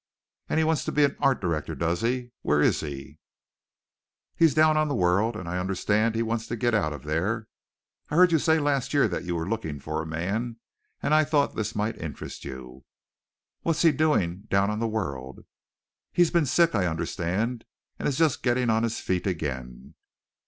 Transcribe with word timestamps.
"And 0.49 0.57
he 0.59 0.63
wants 0.63 0.83
to 0.85 0.91
be 0.91 1.03
an 1.05 1.15
art 1.19 1.39
director, 1.39 1.75
does 1.75 2.01
he. 2.01 2.31
Where 2.41 2.59
is 2.59 2.79
he?" 2.79 3.19
"He's 4.35 4.55
down 4.55 4.75
on 4.75 4.87
the 4.87 4.95
World, 4.95 5.35
and 5.35 5.47
I 5.47 5.59
understand 5.59 6.15
he 6.15 6.23
wants 6.23 6.47
to 6.47 6.55
get 6.55 6.73
out 6.73 6.91
of 6.91 7.03
there. 7.03 7.47
I 8.09 8.15
heard 8.15 8.31
you 8.31 8.39
say 8.39 8.57
last 8.57 8.95
year 8.95 9.07
that 9.07 9.25
you 9.25 9.35
were 9.35 9.47
looking 9.47 9.79
for 9.79 10.01
a 10.01 10.07
man, 10.07 10.55
and 11.03 11.13
I 11.13 11.23
thought 11.23 11.55
this 11.55 11.75
might 11.75 11.99
interest 11.99 12.43
you." 12.45 12.83
"What's 13.61 13.83
he 13.83 13.91
doing 13.91 14.47
down 14.49 14.71
on 14.71 14.79
the 14.79 14.87
World?" 14.87 15.45
"He's 16.11 16.31
been 16.31 16.47
sick, 16.47 16.73
I 16.73 16.87
understand, 16.87 17.63
and 17.99 18.07
is 18.07 18.17
just 18.17 18.41
getting 18.41 18.71
on 18.71 18.81
his 18.81 18.99
feet 18.99 19.27
again." 19.27 19.93